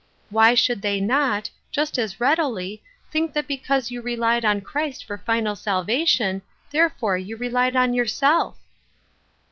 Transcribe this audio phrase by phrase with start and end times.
[0.31, 5.19] Why should they not, just as readily, think that because you relied on Christ for
[5.19, 8.57] final salvation therefore you relied on your self